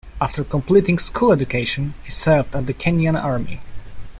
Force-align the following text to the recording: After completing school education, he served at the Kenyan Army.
After 0.19 0.43
completing 0.43 0.97
school 0.97 1.31
education, 1.31 1.93
he 2.03 2.09
served 2.09 2.55
at 2.55 2.65
the 2.65 2.73
Kenyan 2.73 3.15
Army. 3.23 3.59